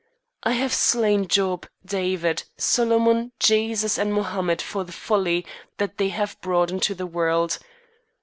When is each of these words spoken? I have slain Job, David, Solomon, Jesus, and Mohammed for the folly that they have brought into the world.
I 0.41 0.53
have 0.53 0.73
slain 0.73 1.27
Job, 1.27 1.67
David, 1.85 2.41
Solomon, 2.57 3.33
Jesus, 3.39 3.99
and 3.99 4.11
Mohammed 4.11 4.59
for 4.59 4.83
the 4.83 4.91
folly 4.91 5.45
that 5.77 5.99
they 5.99 6.09
have 6.09 6.41
brought 6.41 6.71
into 6.71 6.95
the 6.95 7.05
world. 7.05 7.59